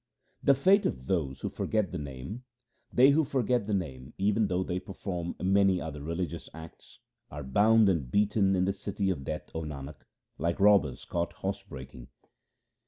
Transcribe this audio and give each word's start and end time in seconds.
The 0.41 0.55
fate 0.55 0.87
of 0.87 1.05
those 1.05 1.41
who 1.41 1.49
forget 1.51 1.91
the 1.91 1.99
Name:— 1.99 2.43
They 2.91 3.11
who 3.11 3.23
forget 3.23 3.67
the 3.67 3.73
Name, 3.75 4.15
even 4.17 4.47
though 4.47 4.63
they 4.63 4.79
perform 4.79 5.35
many 5.39 5.79
other 5.79 6.01
religious 6.01 6.49
acts, 6.55 6.97
Are 7.29 7.43
bound 7.43 7.87
and 7.87 8.09
beaten 8.09 8.55
in 8.55 8.65
the 8.65 8.73
city 8.73 9.11
of 9.11 9.23
Death, 9.23 9.51
O 9.53 9.61
Nanak, 9.61 9.97
like 10.39 10.59
robbers 10.59 11.05
caught 11.05 11.33
house 11.43 11.61
breaking. 11.61 12.07